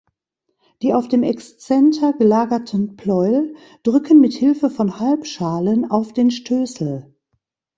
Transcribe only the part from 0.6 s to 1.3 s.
Die auf dem